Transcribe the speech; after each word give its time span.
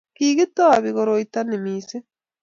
kikotebi 0.15 0.89
koroita 0.95 1.39
ni 1.43 1.57
missing 1.63 2.05